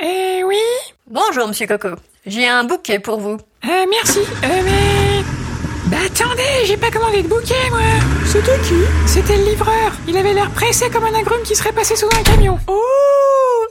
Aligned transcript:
Eh 0.00 0.42
oui 0.44 0.56
Bonjour, 1.08 1.48
monsieur 1.48 1.66
Coco. 1.66 1.88
J'ai 2.26 2.46
un 2.46 2.64
bouquet 2.64 2.98
pour 2.98 3.18
vous. 3.20 3.36
Euh, 3.64 3.86
merci. 3.90 4.20
Euh, 4.44 4.62
mais... 4.64 5.22
Bah 5.86 5.96
attendez, 6.06 6.64
j'ai 6.66 6.76
pas 6.76 6.90
commandé 6.90 7.22
de 7.22 7.28
bouquet, 7.28 7.68
moi 7.70 7.80
C'était 8.26 8.58
qui? 8.60 8.74
C'était 9.06 9.36
le 9.36 9.44
livreur. 9.44 9.92
Il 10.06 10.16
avait 10.16 10.32
l'air 10.34 10.50
pressé 10.52 10.88
comme 10.90 11.04
un 11.04 11.14
agrume 11.14 11.42
qui 11.42 11.56
serait 11.56 11.72
passé 11.72 11.96
sous 11.96 12.06
un 12.06 12.22
camion. 12.22 12.58
Oh 12.68 13.66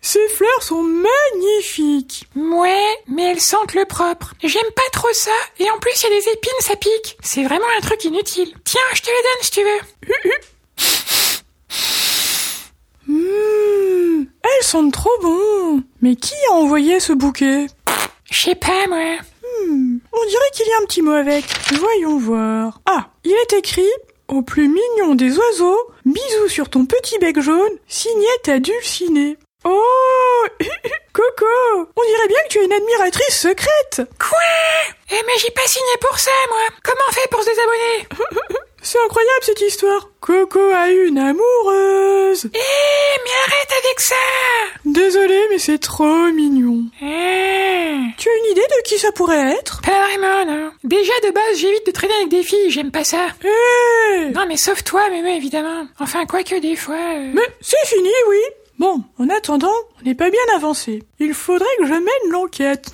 Ces 0.00 0.26
fleurs 0.36 0.62
sont 0.62 0.82
magnifiques 0.82 2.26
Ouais, 2.34 2.96
mais 3.06 3.30
elles 3.30 3.40
sentent 3.40 3.74
le 3.74 3.84
propre. 3.84 4.34
J'aime 4.42 4.62
pas 4.74 4.82
trop 4.92 5.12
ça, 5.12 5.30
et 5.60 5.70
en 5.70 5.78
plus 5.78 5.92
il 6.02 6.10
y 6.10 6.16
a 6.16 6.20
des 6.20 6.28
épines, 6.30 6.52
ça 6.60 6.74
pique. 6.76 7.16
C'est 7.22 7.44
vraiment 7.44 7.66
un 7.78 7.80
truc 7.82 8.02
inutile. 8.04 8.52
Tiens, 8.64 8.80
je 8.94 9.00
te 9.02 9.06
les 9.06 9.12
donne 9.12 9.42
si 9.42 9.50
tu 9.52 9.62
veux. 9.62 9.80
Mmh, 13.06 14.24
Elles 14.42 14.53
sentent 14.64 14.92
trop 14.92 15.16
bon 15.22 15.82
Mais 16.02 16.16
qui 16.16 16.34
a 16.50 16.54
envoyé 16.54 17.00
ce 17.00 17.12
bouquet? 17.12 17.66
Je 18.30 18.40
sais 18.40 18.54
pas, 18.54 18.86
moi. 18.88 19.16
Hmm, 19.42 19.98
On 20.12 20.26
dirait 20.26 20.50
qu'il 20.54 20.66
y 20.66 20.72
a 20.72 20.78
un 20.82 20.86
petit 20.86 21.02
mot 21.02 21.12
avec. 21.12 21.44
Voyons 21.72 22.18
voir. 22.18 22.80
Ah, 22.86 23.08
il 23.24 23.32
est 23.32 23.52
écrit 23.58 23.90
Au 24.28 24.42
plus 24.42 24.68
mignon 24.68 25.14
des 25.14 25.36
oiseaux, 25.38 25.78
bisous 26.04 26.48
sur 26.48 26.68
ton 26.70 26.86
petit 26.86 27.18
bec 27.18 27.40
jaune, 27.40 27.78
signé 27.86 28.26
ta 28.42 28.58
dulcinée. 28.58 29.36
Oh 29.66 30.44
Coco 31.12 31.46
On 31.96 32.02
dirait 32.02 32.28
bien 32.28 32.38
que 32.44 32.48
tu 32.48 32.58
es 32.58 32.64
une 32.64 32.72
admiratrice 32.72 33.38
secrète 33.40 34.02
Quoi? 34.18 34.38
Eh 35.10 35.22
mais 35.26 35.32
j'ai 35.40 35.50
pas 35.52 35.66
signé 35.66 35.96
pour 36.00 36.18
ça, 36.18 36.30
moi. 36.50 36.58
Comment 36.82 37.00
on 37.08 37.12
fait 37.12 37.30
pour 37.30 37.40
se 37.42 37.48
désabonner? 37.48 38.08
C'est 38.94 39.00
incroyable 39.06 39.40
cette 39.42 39.60
histoire 39.60 40.08
Coco 40.20 40.60
a 40.72 40.88
une 40.88 41.18
amoureuse 41.18 42.44
Eh, 42.44 42.58
mais 43.24 43.30
arrête 43.44 43.72
avec 43.84 43.98
ça 43.98 44.14
Désolé, 44.84 45.36
mais 45.50 45.58
c'est 45.58 45.78
trop 45.78 46.30
mignon. 46.30 46.84
Eh, 47.02 47.96
Tu 48.16 48.28
as 48.28 48.36
une 48.36 48.52
idée 48.52 48.60
de 48.60 48.82
qui 48.88 48.96
ça 49.00 49.10
pourrait 49.10 49.50
être? 49.58 49.80
Pas 49.82 50.06
vraiment, 50.06 50.44
non. 50.46 50.70
Déjà, 50.84 51.12
de 51.24 51.32
base, 51.32 51.56
j'évite 51.58 51.84
de 51.84 51.90
traîner 51.90 52.14
avec 52.14 52.28
des 52.28 52.44
filles, 52.44 52.70
j'aime 52.70 52.92
pas 52.92 53.02
ça. 53.02 53.26
Hé 53.42 54.30
Non, 54.32 54.46
mais 54.46 54.56
sauf 54.56 54.84
toi, 54.84 55.08
mémé, 55.10 55.34
évidemment. 55.38 55.88
Enfin, 55.98 56.24
quoique 56.24 56.54
des 56.60 56.76
fois... 56.76 56.94
euh, 56.94 57.32
Mais 57.34 57.42
c'est 57.62 57.84
fini, 57.86 58.10
oui 58.28 58.38
Bon, 58.78 59.02
en 59.18 59.28
attendant, 59.28 59.74
on 60.00 60.04
n'est 60.04 60.14
pas 60.14 60.30
bien 60.30 60.40
avancé. 60.54 61.02
Il 61.18 61.34
faudrait 61.34 61.66
que 61.78 61.86
je 61.86 61.94
mène 61.94 62.30
l'enquête. 62.30 62.86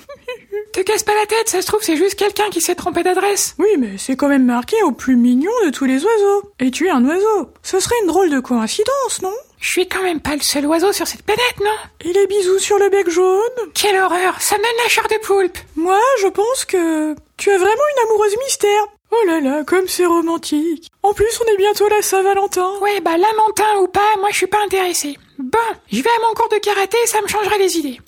Te 0.73 0.81
casse 0.81 1.03
pas 1.03 1.15
la 1.15 1.25
tête, 1.25 1.49
ça 1.49 1.61
se 1.61 1.67
trouve, 1.67 1.81
c'est 1.81 1.97
juste 1.97 2.15
quelqu'un 2.15 2.49
qui 2.49 2.61
s'est 2.61 2.75
trompé 2.75 3.03
d'adresse. 3.03 3.55
Oui, 3.59 3.69
mais 3.77 3.97
c'est 3.97 4.15
quand 4.15 4.29
même 4.29 4.45
marqué 4.45 4.81
au 4.83 4.91
plus 4.91 5.15
mignon 5.15 5.51
de 5.65 5.69
tous 5.69 5.85
les 5.85 6.03
oiseaux. 6.03 6.51
Et 6.59 6.71
tu 6.71 6.87
es 6.87 6.89
un 6.89 7.05
oiseau. 7.05 7.49
Ce 7.61 7.79
serait 7.79 7.95
une 8.01 8.07
drôle 8.07 8.29
de 8.29 8.39
coïncidence, 8.39 9.21
non? 9.21 9.33
Je 9.59 9.69
suis 9.69 9.87
quand 9.87 10.01
même 10.01 10.21
pas 10.21 10.35
le 10.35 10.41
seul 10.41 10.65
oiseau 10.65 10.91
sur 10.91 11.07
cette 11.07 11.23
planète, 11.23 11.59
non? 11.59 11.69
Et 12.03 12.13
les 12.13 12.25
bisous 12.27 12.59
sur 12.59 12.79
le 12.79 12.89
bec 12.89 13.09
jaune? 13.09 13.39
Quelle 13.73 13.97
horreur, 13.97 14.41
ça 14.41 14.57
me 14.57 14.63
donne 14.63 14.83
la 14.83 14.89
chair 14.89 15.07
de 15.07 15.17
poulpe. 15.25 15.57
Moi, 15.75 15.99
je 16.19 16.27
pense 16.27 16.65
que 16.65 17.15
tu 17.37 17.49
es 17.49 17.57
vraiment 17.57 17.71
une 17.71 18.03
amoureuse 18.09 18.37
mystère. 18.45 18.87
Oh 19.11 19.27
là 19.27 19.41
là, 19.41 19.63
comme 19.65 19.89
c'est 19.89 20.05
romantique. 20.05 20.89
En 21.03 21.13
plus, 21.13 21.39
on 21.43 21.51
est 21.51 21.57
bientôt 21.57 21.89
la 21.89 22.01
Saint-Valentin. 22.01 22.71
Ouais, 22.81 23.01
bah 23.01 23.17
lamentin 23.17 23.81
ou 23.81 23.87
pas, 23.87 24.15
moi 24.19 24.29
je 24.31 24.37
suis 24.37 24.47
pas 24.47 24.63
intéressée. 24.65 25.17
Bon, 25.37 25.59
je 25.91 26.01
vais 26.01 26.09
à 26.09 26.27
mon 26.27 26.33
cours 26.33 26.47
de 26.49 26.59
karaté, 26.59 26.97
ça 27.07 27.21
me 27.21 27.27
changerait 27.27 27.57
les 27.57 27.77
idées. 27.77 27.99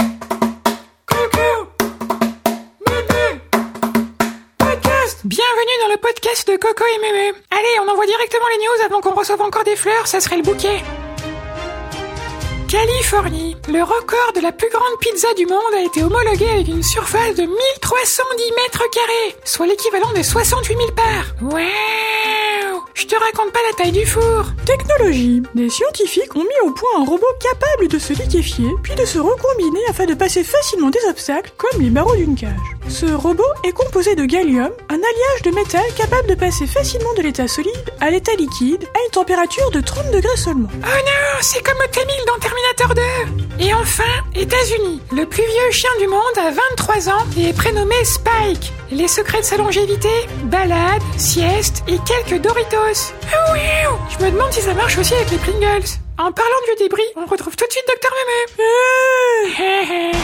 Bienvenue 5.26 5.80
dans 5.82 5.94
le 5.94 5.98
podcast 6.02 6.46
de 6.52 6.58
Coco 6.58 6.84
et 6.84 7.00
Mémé. 7.00 7.32
Allez, 7.50 7.80
on 7.82 7.90
envoie 7.90 8.06
directement 8.06 8.44
les 8.52 8.58
news 8.58 8.86
avant 8.86 9.00
qu'on 9.00 9.18
reçoive 9.18 9.40
encore 9.42 9.64
des 9.64 9.78
fleurs, 9.78 10.06
ça 10.06 10.20
serait 10.20 10.36
le 10.36 10.44
bouquet. 10.44 10.84
Californie. 12.70 13.56
Le 13.70 13.84
record 13.84 14.34
de 14.36 14.42
la 14.42 14.52
plus 14.52 14.70
grande 14.70 15.00
pizza 15.00 15.34
du 15.36 15.46
monde 15.46 15.74
a 15.78 15.82
été 15.82 16.04
homologué 16.04 16.50
avec 16.50 16.68
une 16.68 16.84
surface 16.84 17.36
de 17.36 17.44
1310 17.44 18.52
mètres 18.64 18.90
carrés, 18.92 19.36
soit 19.46 19.66
l'équivalent 19.66 20.12
de 20.14 20.24
68 20.24 20.76
000 20.76 20.92
parts. 20.92 21.36
Waouh 21.42 22.43
Je 22.94 23.06
te 23.08 23.16
raconte 23.16 23.52
pas 23.52 23.60
la 23.70 23.76
taille 23.76 23.92
du 23.92 24.06
four. 24.06 24.46
Technologie. 24.66 25.42
Des 25.56 25.70
scientifiques 25.70 26.36
ont 26.36 26.44
mis 26.44 26.68
au 26.68 26.72
point 26.72 26.90
un 27.00 27.06
robot 27.06 27.26
capable 27.40 27.88
de 27.88 27.98
se 27.98 28.14
liquéfier, 28.14 28.70
puis 28.84 28.94
de 28.96 29.06
se 29.06 29.18
recombiner 29.18 29.80
afin 29.90 30.06
de 30.06 30.14
passer 30.14 30.44
facilement 30.44 30.90
des 30.92 31.00
obstacles, 31.10 31.52
comme 31.58 31.82
les 31.82 31.90
barreaux 31.90 32.16
d'une 32.16 32.36
cage. 32.36 32.52
Ce 32.90 33.08
robot 33.08 33.44
est 33.64 33.72
composé 33.72 34.16
de 34.16 34.26
gallium, 34.26 34.70
un 34.90 34.96
alliage 34.96 35.42
de 35.44 35.52
métal 35.52 35.84
capable 35.98 36.28
de 36.28 36.36
passer 36.36 36.68
facilement 36.68 37.14
de 37.18 37.24
l'état 37.24 37.48
solide 37.48 37.74
à 38.00 38.12
l'état 38.12 38.34
liquide 38.36 38.84
à 38.84 39.06
une 39.06 39.12
température 39.12 39.72
de 39.72 39.82
30 39.82 40.12
degrés 40.12 40.38
seulement. 40.38 40.70
Oh 40.74 40.86
non, 40.86 41.40
c'est 41.42 41.64
comme 41.64 41.78
T-1000 41.92 42.28
dans 42.28 42.40
Terminator 42.40 42.96
2 43.60 43.66
Et 43.66 43.74
enfin, 43.74 44.04
États-Unis. 44.36 45.02
Le 45.12 45.26
plus 45.26 45.44
vieux 45.44 45.72
chien 45.72 45.90
du 46.00 46.08
monde 46.08 46.20
a 46.38 46.52
23 46.52 47.10
ans 47.10 47.26
et 47.38 47.50
est 47.50 47.54
prénommé 47.58 47.96
Spike. 48.04 48.72
Les 48.92 49.08
secrets 49.08 49.40
de 49.40 49.46
sa 49.46 49.58
longévité? 49.58 50.10
Balade, 50.44 51.02
sieste 51.18 51.84
et 51.88 51.98
quelques 52.06 52.42
Doritos. 52.42 52.83
Ah 52.86 53.54
oui 53.54 53.62
Je 54.10 54.26
me 54.26 54.32
demande 54.32 54.52
si 54.52 54.60
ça 54.60 54.74
marche 54.74 54.98
aussi 54.98 55.14
avec 55.16 55.32
les 55.32 55.38
Pringles. 55.38 55.88
En 56.18 56.34
parlant 56.34 56.60
de 56.62 56.66
vieux 56.66 56.76
débris, 56.86 57.08
on 57.16 57.26
retrouve 57.26 57.56
tout 57.56 57.66
de 57.66 57.72
suite 57.72 57.86
Docteur 57.88 58.12
Mémé. 58.58 60.12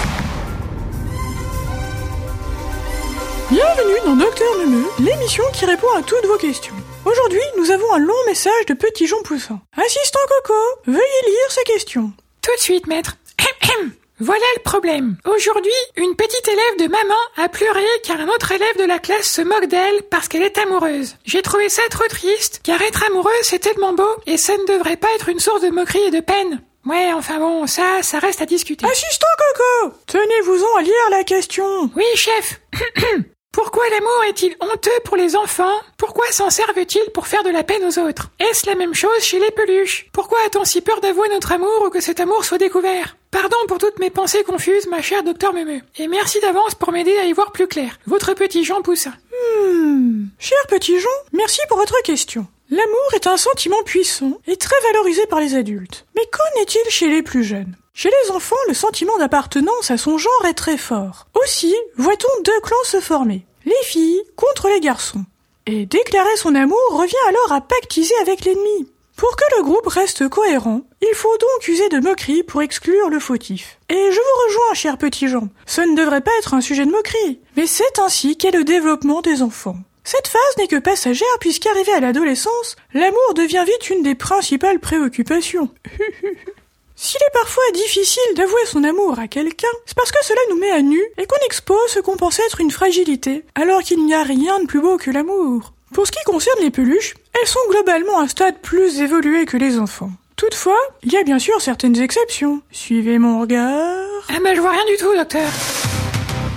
Bienvenue 3.50 4.00
dans 4.06 4.16
Docteur 4.18 4.58
Neumeu, 4.58 4.86
l'émission 5.00 5.46
qui 5.54 5.66
répond 5.66 5.88
à 5.98 6.02
toutes 6.02 6.26
vos 6.26 6.38
questions. 6.38 6.76
Aujourd'hui, 7.06 7.40
nous 7.58 7.72
avons 7.72 7.94
un 7.94 8.00
long 8.00 8.26
message 8.28 8.66
de 8.68 8.74
Petit 8.74 9.08
Jean 9.08 9.24
Poussin. 9.24 9.62
Assistant 9.78 10.20
Coco, 10.28 10.60
veuillez 10.86 11.26
lire 11.28 11.52
ces 11.52 11.64
questions. 11.64 12.12
Tout 12.42 12.56
de 12.56 12.62
suite, 12.62 12.88
maître. 12.88 13.16
Voilà 14.22 14.46
le 14.58 14.64
problème. 14.64 15.16
Aujourd'hui, 15.26 15.72
une 15.96 16.14
petite 16.16 16.48
élève 16.48 16.78
de 16.80 16.92
maman 16.92 17.16
a 17.38 17.48
pleuré 17.48 17.86
car 18.04 18.20
un 18.20 18.28
autre 18.28 18.52
élève 18.52 18.78
de 18.78 18.84
la 18.84 19.00
classe 19.00 19.32
se 19.32 19.42
moque 19.42 19.68
d'elle 19.68 20.04
parce 20.12 20.28
qu'elle 20.28 20.42
est 20.42 20.58
amoureuse. 20.58 21.16
J'ai 21.24 21.42
trouvé 21.42 21.70
ça 21.70 21.84
trop 21.90 22.08
triste, 22.10 22.60
car 22.62 22.82
être 22.82 23.04
amoureuse 23.06 23.32
c'est 23.44 23.60
tellement 23.60 23.94
beau 23.94 24.10
et 24.26 24.38
ça 24.38 24.58
ne 24.58 24.66
devrait 24.66 24.98
pas 24.98 25.08
être 25.16 25.30
une 25.30 25.40
source 25.40 25.62
de 25.62 25.70
moquerie 25.70 26.04
et 26.08 26.12
de 26.12 26.20
peine. 26.20 26.62
Ouais, 26.86 27.14
enfin 27.14 27.40
bon, 27.40 27.66
ça, 27.66 28.02
ça 28.02 28.20
reste 28.20 28.42
à 28.42 28.46
discuter. 28.46 28.86
Assistant 28.86 29.28
Coco, 29.38 29.96
tenez-vous-en 30.08 30.80
à 30.80 30.82
lire 30.82 31.10
la 31.12 31.24
question. 31.24 31.90
Oui, 31.96 32.06
chef. 32.16 32.60
Pourquoi 33.62 33.84
l'amour 33.90 34.24
est-il 34.30 34.56
honteux 34.62 35.00
pour 35.04 35.18
les 35.18 35.36
enfants? 35.36 35.82
Pourquoi 35.98 36.26
s'en 36.32 36.50
servent-ils 36.50 37.12
pour 37.14 37.28
faire 37.28 37.44
de 37.44 37.50
la 37.50 37.66
peine 37.66 37.84
aux 37.84 38.00
autres? 38.00 38.30
Est-ce 38.40 38.66
la 38.66 38.76
même 38.76 38.94
chose 38.94 39.20
chez 39.20 39.38
les 39.38 39.52
peluches? 39.52 40.08
Pourquoi 40.14 40.38
a-t-on 40.46 40.64
si 40.64 40.80
peur 40.80 41.02
d'avouer 41.02 41.28
notre 41.28 41.52
amour 41.52 41.84
ou 41.86 41.90
que 41.90 42.00
cet 42.00 42.22
amour 42.22 42.46
soit 42.46 42.58
découvert? 42.58 43.18
Pardon 43.32 43.58
pour 43.68 43.78
toutes 43.78 44.00
mes 44.00 44.12
pensées 44.12 44.44
confuses, 44.44 44.88
ma 44.88 45.02
chère 45.02 45.24
docteur 45.24 45.54
Memeux. 45.54 45.82
Et 45.98 46.08
merci 46.08 46.40
d'avance 46.40 46.74
pour 46.74 46.94
m'aider 46.94 47.18
à 47.18 47.26
y 47.26 47.34
voir 47.34 47.52
plus 47.52 47.68
clair. 47.68 48.00
Votre 48.06 48.34
petit 48.34 48.64
Jean 48.64 48.82
Poussin. 48.82 49.14
Hmm. 49.34 50.28
Cher 50.40 50.58
Petit 50.70 50.98
Jean, 50.98 51.10
merci 51.34 51.60
pour 51.68 51.80
votre 51.80 52.02
question. 52.02 52.48
L'amour 52.70 53.14
est 53.14 53.28
un 53.28 53.36
sentiment 53.36 53.84
puissant 53.84 54.40
et 54.48 54.56
très 54.56 54.80
valorisé 54.84 55.26
par 55.26 55.42
les 55.42 55.56
adultes. 55.56 56.06
Mais 56.16 56.26
qu'en 56.32 56.62
est-il 56.62 56.90
chez 56.90 57.10
les 57.10 57.24
plus 57.24 57.44
jeunes? 57.44 57.76
Chez 57.94 58.10
les 58.24 58.32
enfants, 58.32 58.56
le 58.70 58.74
sentiment 58.74 59.18
d'appartenance 59.18 59.92
à 59.92 59.98
son 59.98 60.18
genre 60.18 60.46
est 60.48 60.54
très 60.54 60.78
fort. 60.78 61.28
Aussi, 61.44 61.76
voit-on 61.98 62.44
deux 62.44 62.62
clans 62.62 62.78
se 62.86 63.02
former. 63.02 63.46
Les 63.70 63.86
filles 63.86 64.24
contre 64.36 64.68
les 64.68 64.80
garçons. 64.80 65.24
Et 65.68 65.86
déclarer 65.86 66.36
son 66.38 66.56
amour 66.56 66.82
revient 66.90 67.14
alors 67.28 67.52
à 67.52 67.62
pactiser 67.62 68.16
avec 68.24 68.44
l'ennemi. 68.44 68.88
Pour 69.16 69.36
que 69.36 69.44
le 69.58 69.64
groupe 69.64 69.86
reste 69.86 70.28
cohérent, 70.28 70.82
il 71.04 71.14
faut 71.14 71.38
donc 71.38 71.68
user 71.68 71.88
de 71.90 72.00
moquerie 72.00 72.42
pour 72.42 72.64
exclure 72.64 73.12
le 73.12 73.20
fautif. 73.20 73.78
Et 73.90 73.94
je 73.94 74.16
vous 74.16 74.48
rejoins, 74.48 74.74
cher 74.74 74.98
petit 74.98 75.28
Jean. 75.28 75.50
Ce 75.68 75.82
ne 75.82 75.96
devrait 75.96 76.22
pas 76.22 76.32
être 76.40 76.56
un 76.56 76.62
sujet 76.62 76.84
de 76.84 76.90
moquerie, 76.90 77.42
mais 77.58 77.68
c'est 77.68 78.00
ainsi 78.00 78.38
qu'est 78.38 78.50
le 78.50 78.64
développement 78.64 79.22
des 79.22 79.44
enfants. 79.44 79.78
Cette 80.04 80.30
phase 80.30 80.58
n'est 80.58 80.68
que 80.68 80.80
passagère 80.80 81.28
puisqu'arrivé 81.40 81.94
à 81.94 82.00
l'adolescence, 82.00 82.76
l'amour 82.96 83.34
devient 83.36 83.66
vite 83.68 83.92
une 83.92 84.02
des 84.02 84.16
principales 84.16 84.80
préoccupations. 84.80 85.70
S'il 87.02 87.22
est 87.22 87.34
parfois 87.34 87.64
difficile 87.74 88.36
d'avouer 88.36 88.66
son 88.66 88.84
amour 88.84 89.20
à 89.20 89.30
quelqu'un, 89.30 89.70
c'est 89.86 89.96
parce 89.96 90.12
que 90.12 90.18
cela 90.22 90.42
nous 90.50 90.58
met 90.58 90.70
à 90.70 90.82
nu 90.82 91.02
et 91.18 91.26
qu'on 91.26 91.46
expose 91.46 91.88
ce 91.88 92.00
qu'on 92.02 92.18
pense 92.18 92.40
être 92.40 92.60
une 92.60 92.72
fragilité, 92.72 93.46
alors 93.56 93.82
qu'il 93.82 94.06
n'y 94.06 94.14
a 94.14 94.22
rien 94.22 94.60
de 94.60 94.66
plus 94.68 94.82
beau 94.82 94.98
que 94.98 95.10
l'amour. 95.10 95.72
Pour 95.94 96.06
ce 96.06 96.12
qui 96.12 96.22
concerne 96.26 96.60
les 96.60 96.72
peluches, 96.72 97.14
elles 97.40 97.48
sont 97.48 97.62
globalement 97.70 98.20
à 98.20 98.24
un 98.24 98.28
stade 98.28 98.60
plus 98.62 99.00
évolué 99.00 99.46
que 99.46 99.56
les 99.56 99.80
enfants. 99.80 100.12
Toutefois, 100.36 100.78
il 101.02 101.14
y 101.14 101.18
a 101.18 101.24
bien 101.24 101.40
sûr 101.40 101.62
certaines 101.62 101.98
exceptions. 102.02 102.62
Suivez 102.70 103.18
mon 103.18 103.40
regard. 103.40 104.06
Ah 104.28 104.40
bah 104.44 104.54
je 104.54 104.60
vois 104.60 104.72
rien 104.72 104.86
du 104.86 104.98
tout, 104.98 105.16
docteur. 105.16 105.50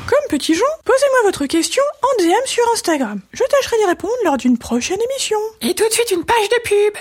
Comme 0.08 0.26
petit 0.28 0.54
Jean, 0.54 0.64
posez-moi 0.84 1.22
votre 1.22 1.46
question 1.46 1.84
en 2.02 2.20
DM 2.20 2.46
sur 2.46 2.64
Instagram. 2.72 3.20
Je 3.32 3.44
tâcherai 3.44 3.76
d'y 3.76 3.84
répondre 3.84 4.12
lors 4.24 4.38
d'une 4.38 4.58
prochaine 4.58 4.98
émission. 5.12 5.38
Et 5.60 5.74
tout 5.74 5.86
de 5.86 5.92
suite 5.92 6.10
une 6.10 6.24
page 6.24 6.48
de 6.48 6.58
pub. 6.64 6.94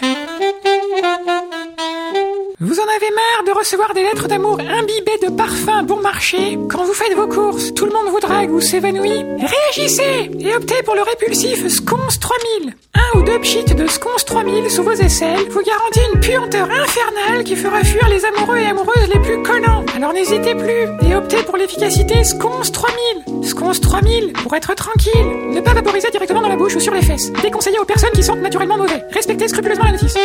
Vous 2.64 2.80
en 2.80 2.84
avez 2.84 3.10
marre 3.10 3.44
de 3.48 3.58
recevoir 3.58 3.92
des 3.96 4.04
lettres 4.04 4.28
d'amour 4.28 4.60
imbibées 4.60 5.18
de 5.26 5.36
parfums 5.36 5.84
bon 5.84 6.00
marché 6.00 6.60
Quand 6.70 6.84
vous 6.84 6.94
faites 6.94 7.16
vos 7.16 7.26
courses, 7.26 7.74
tout 7.74 7.86
le 7.86 7.92
monde 7.92 8.10
vous 8.12 8.20
drague 8.20 8.52
ou 8.52 8.62
s'évanouit? 8.62 9.24
Réagissez 9.40 10.30
et 10.40 10.56
optez 10.56 10.84
pour 10.84 10.94
le 10.94 11.02
répulsif 11.02 11.68
Sconce 11.68 12.20
3000 12.20 12.76
Un 12.94 13.18
ou 13.18 13.24
deux 13.24 13.40
pchits 13.40 13.64
de 13.66 13.88
Sconce 13.88 14.26
3000 14.26 14.70
sous 14.70 14.84
vos 14.84 14.92
aisselles 14.92 15.50
vous 15.50 15.64
garantit 15.64 16.02
une 16.14 16.20
puanteur 16.20 16.70
infernale 16.70 17.44
qui 17.44 17.56
fera 17.56 17.84
fuir 17.84 18.08
les 18.10 18.24
amoureux 18.26 18.58
et 18.58 18.68
amoureuses 18.68 19.10
les 19.12 19.20
plus 19.22 19.42
collants. 19.42 19.84
Alors 19.96 20.14
n'hésitez 20.14 20.54
plus 20.54 20.86
et 21.10 21.16
optez 21.16 21.42
pour 21.42 21.58
l'efficacité 21.58 22.24
Sconce 22.24 22.72
3000 22.72 23.44
Sconce 23.44 23.82
3000 23.82 24.34
pour 24.34 24.54
être 24.56 24.76
tranquille. 24.76 25.50
Ne 25.50 25.62
pas 25.62 25.74
vaporiser 25.74 26.12
directement 26.12 26.44
dans 26.44 26.50
la 26.50 26.58
bouche 26.58 26.76
ou 26.76 26.80
sur 26.80 26.94
les 26.94 27.02
fesses. 27.02 27.34
Déconseillé 27.42 27.80
aux 27.80 27.86
personnes 27.86 28.12
qui 28.14 28.22
sentent 28.22 28.42
naturellement 28.42 28.78
mauvais. 28.78 29.02
Respectez 29.10 29.48
scrupuleusement 29.48 29.86
la 29.86 29.94
notice. 29.94 30.16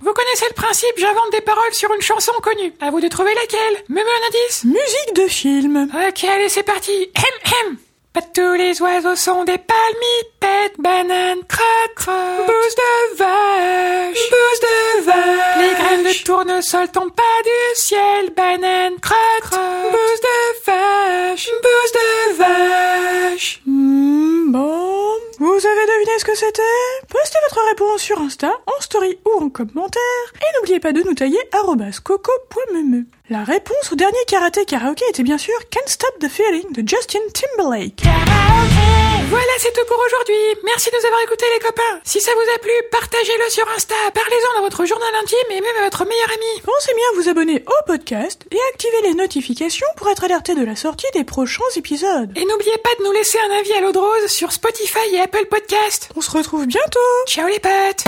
Vous 0.00 0.12
connaissez 0.12 0.46
le 0.48 0.54
principe, 0.54 0.94
j'invente 0.96 1.32
des 1.32 1.40
paroles 1.40 1.72
sur 1.72 1.92
une 1.92 2.02
chanson 2.02 2.32
connue. 2.42 2.72
À 2.80 2.90
vous 2.90 3.00
de 3.00 3.08
trouver 3.08 3.34
laquelle. 3.34 3.84
Me 3.88 4.00
un 4.00 4.26
indice 4.28 4.64
Musique 4.64 5.14
de 5.14 5.28
film. 5.28 5.88
Ok, 6.08 6.24
allez, 6.24 6.48
c'est 6.48 6.62
parti. 6.62 7.10
Hem, 7.14 7.68
hem. 7.68 7.76
Pas 8.12 8.20
tous 8.20 8.52
les 8.52 8.82
oiseaux 8.82 9.16
sont 9.16 9.44
des 9.44 9.56
palmipèdes, 9.56 10.76
bananes, 10.78 11.40
crotte, 11.48 11.94
crotte, 11.96 12.46
bouse 12.46 12.74
de 12.74 13.16
vache, 13.16 14.30
bouse 14.30 14.60
de 14.60 15.00
vache. 15.06 15.56
Les 15.60 15.74
graines 15.82 16.04
de 16.04 16.22
tournesol 16.22 16.90
tombent 16.90 17.14
pas 17.14 17.22
du 17.42 17.80
ciel, 17.80 18.30
banane, 18.36 19.00
crotte, 19.00 19.40
crotte, 19.40 19.92
bouse 19.92 20.20
de 20.20 20.70
vache, 20.70 21.48
bouse 21.62 21.92
de 21.92 22.11
Vous 25.62 25.68
avez 25.68 25.86
deviné 25.86 26.18
ce 26.18 26.24
que 26.24 26.34
c'était? 26.34 26.62
Postez 27.08 27.38
votre 27.48 27.64
réponse 27.68 28.02
sur 28.02 28.20
Insta, 28.20 28.50
en 28.66 28.80
story 28.80 29.20
ou 29.24 29.44
en 29.44 29.48
commentaire. 29.48 30.02
Et 30.34 30.56
n'oubliez 30.56 30.80
pas 30.80 30.92
de 30.92 31.02
nous 31.02 31.14
tailler 31.14 31.38
coco.meme. 32.02 33.04
La 33.30 33.44
réponse 33.44 33.92
au 33.92 33.94
dernier 33.94 34.18
karaté 34.26 34.64
karaoké 34.64 35.04
était 35.08 35.22
bien 35.22 35.38
sûr 35.38 35.54
Can't 35.70 35.86
Stop 35.86 36.18
the 36.18 36.28
Feeling 36.28 36.72
de 36.72 36.80
Justin 36.88 37.20
Timberlake. 37.32 38.02
Voilà, 39.32 39.54
c'est 39.56 39.72
tout 39.72 39.86
pour 39.88 39.96
aujourd'hui. 39.96 40.36
Merci 40.62 40.90
de 40.90 40.96
nous 41.00 41.06
avoir 41.06 41.22
écoutés, 41.22 41.46
les 41.54 41.64
copains. 41.66 42.00
Si 42.04 42.20
ça 42.20 42.32
vous 42.34 42.50
a 42.54 42.58
plu, 42.58 42.70
partagez-le 42.90 43.48
sur 43.48 43.66
Insta, 43.74 43.94
parlez-en 44.12 44.58
dans 44.58 44.64
votre 44.64 44.84
journal 44.84 45.08
intime 45.22 45.56
et 45.56 45.60
même 45.62 45.76
à 45.80 45.84
votre 45.84 46.04
meilleur 46.04 46.28
ami. 46.28 46.60
Pensez 46.62 46.92
bien 46.94 47.06
à 47.12 47.14
vous 47.16 47.28
abonner 47.30 47.64
au 47.66 47.86
podcast 47.86 48.44
et 48.50 48.58
activer 48.74 49.00
les 49.04 49.14
notifications 49.14 49.86
pour 49.96 50.10
être 50.10 50.24
alerté 50.24 50.54
de 50.54 50.62
la 50.62 50.76
sortie 50.76 51.06
des 51.14 51.24
prochains 51.24 51.62
épisodes. 51.76 52.30
Et 52.36 52.44
n'oubliez 52.44 52.76
pas 52.84 52.94
de 52.98 53.04
nous 53.04 53.12
laisser 53.12 53.38
un 53.38 53.56
avis 53.58 53.72
à 53.72 53.80
l'eau 53.80 53.92
de 53.92 53.98
rose 53.98 54.26
sur 54.26 54.52
Spotify 54.52 55.14
et 55.14 55.20
Apple 55.20 55.46
Podcast. 55.46 56.10
On 56.14 56.20
se 56.20 56.30
retrouve 56.30 56.66
bientôt 56.66 57.00
Ciao 57.26 57.48
les 57.48 57.58
potes 57.58 58.04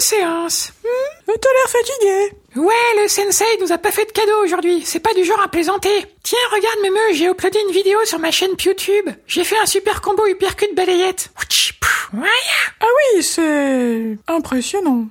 séance. 0.00 0.72
Hmm, 0.84 1.32
T'as 1.40 1.48
l'air 1.52 1.68
fatigué. 1.70 2.36
Ouais, 2.56 3.02
le 3.02 3.08
sensei 3.08 3.44
nous 3.60 3.72
a 3.72 3.78
pas 3.78 3.92
fait 3.92 4.06
de 4.06 4.12
cadeau 4.12 4.42
aujourd'hui. 4.44 4.82
C'est 4.84 5.00
pas 5.00 5.12
du 5.14 5.24
genre 5.24 5.40
à 5.42 5.48
plaisanter. 5.48 6.06
Tiens, 6.22 6.38
regarde, 6.52 6.78
Memeux, 6.82 7.12
j'ai 7.12 7.26
uploadé 7.26 7.58
une 7.68 7.72
vidéo 7.74 7.98
sur 8.04 8.18
ma 8.18 8.30
chaîne 8.30 8.52
YouTube. 8.64 9.08
J'ai 9.26 9.44
fait 9.44 9.58
un 9.58 9.66
super 9.66 10.00
combo 10.00 10.26
uppercut 10.26 10.74
balayette. 10.74 11.30
Ah 12.80 12.86
oui, 13.14 13.22
c'est 13.22 14.16
impressionnant. 14.26 15.06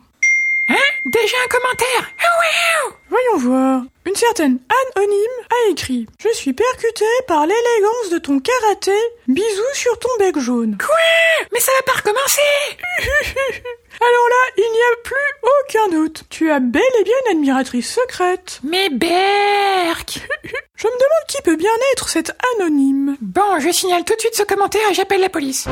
Hein? 0.69 0.75
Déjà 1.06 1.38
un 1.44 1.48
commentaire? 1.48 2.12
Ah 2.19 2.40
ouais 2.40 2.94
Voyons 3.10 3.38
voir. 3.38 3.81
Une 4.06 4.16
certaine 4.16 4.60
anonyme 4.96 5.46
a 5.50 5.72
écrit 5.72 6.08
Je 6.19 6.30
suis 6.34 6.54
percuté 6.54 7.06
par 7.28 7.42
l'élégance 7.46 8.10
de 8.12 8.18
ton 8.18 8.40
karaté. 8.40 8.96
Bisous 9.28 9.74
sur 9.75 9.98
ton 10.00 10.10
bec 10.19 10.38
jaune. 10.40 10.78
Quoi? 10.78 10.96
Mais 11.54 11.60
ça 11.60 11.72
va 11.78 11.81
pas 11.94 12.00
recommencer? 12.00 12.42
Alors 14.00 14.28
là, 14.30 14.52
il 14.58 14.72
n'y 14.72 14.81
a 14.81 14.96
plus 15.04 15.50
aucun 15.64 15.98
doute. 15.98 16.24
Tu 16.30 16.52
as 16.52 16.60
bel 16.60 16.81
et 17.00 17.04
bien 17.04 17.16
une 17.25 17.38
admiratrice 17.38 17.94
secrète. 17.94 18.60
Mais 18.64 18.90
Berk 18.90 20.19
Je 20.75 20.88
me 20.88 20.92
demande 20.94 21.28
qui 21.28 21.42
peut 21.42 21.56
bien 21.56 21.72
être 21.94 22.10
cette 22.10 22.31
anonyme. 22.58 23.18
Bon, 23.22 23.60
je 23.60 23.72
signale 23.72 24.04
tout 24.06 24.16
de 24.16 24.19
suite 24.19 24.36
ce 24.36 24.44
commentaire 24.44 24.90
et 24.92 24.94
j'appelle 24.94 25.22
la 25.22 25.30
police. 25.30 25.68